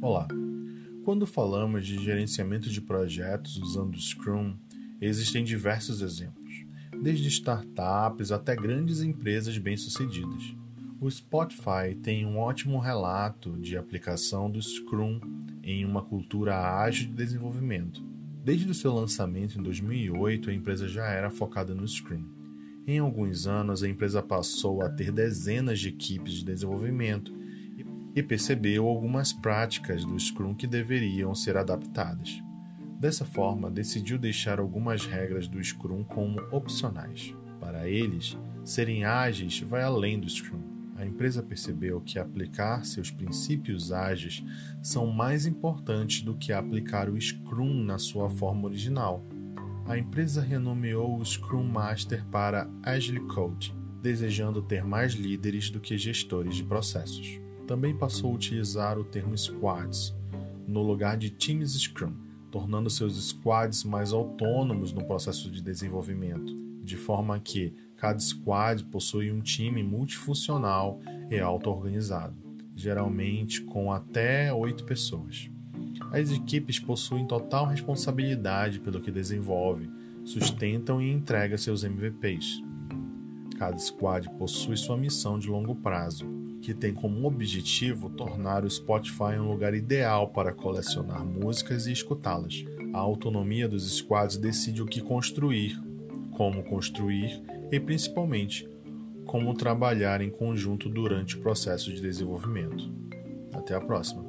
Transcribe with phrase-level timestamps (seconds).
[0.00, 0.28] Olá!
[1.04, 4.56] Quando falamos de gerenciamento de projetos usando Scrum,
[5.00, 6.64] existem diversos exemplos,
[7.02, 10.54] desde startups até grandes empresas bem-sucedidas.
[11.00, 15.20] O Spotify tem um ótimo relato de aplicação do Scrum
[15.64, 18.00] em uma cultura ágil de desenvolvimento.
[18.44, 22.24] Desde o seu lançamento em 2008, a empresa já era focada no Scrum.
[22.86, 27.37] Em alguns anos, a empresa passou a ter dezenas de equipes de desenvolvimento
[28.14, 32.42] e percebeu algumas práticas do Scrum que deveriam ser adaptadas.
[32.98, 37.34] Dessa forma, decidiu deixar algumas regras do Scrum como opcionais.
[37.60, 40.62] Para eles, serem ágeis vai além do Scrum.
[40.96, 44.44] A empresa percebeu que aplicar seus princípios ágeis
[44.82, 49.24] são mais importantes do que aplicar o Scrum na sua forma original.
[49.86, 53.72] A empresa renomeou o Scrum Master para Agile Coach,
[54.02, 59.36] desejando ter mais líderes do que gestores de processos também passou a utilizar o termo
[59.36, 60.16] squads
[60.66, 62.14] no lugar de times Scrum,
[62.50, 69.30] tornando seus squads mais autônomos no processo de desenvolvimento, de forma que cada squad possui
[69.30, 70.98] um time multifuncional
[71.30, 72.34] e auto-organizado,
[72.74, 75.50] geralmente com até oito pessoas.
[76.10, 79.90] As equipes possuem total responsabilidade pelo que desenvolve,
[80.24, 82.62] sustentam e entregam seus MVPs.
[83.58, 89.38] Cada squad possui sua missão de longo prazo, que tem como objetivo tornar o Spotify
[89.38, 92.64] um lugar ideal para colecionar músicas e escutá-las.
[92.92, 95.80] A autonomia dos squads decide o que construir,
[96.32, 98.68] como construir e, principalmente,
[99.26, 102.90] como trabalhar em conjunto durante o processo de desenvolvimento.
[103.52, 104.27] Até a próxima!